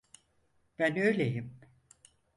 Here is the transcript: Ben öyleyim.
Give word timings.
Ben 0.79 0.97
öyleyim. 0.97 1.59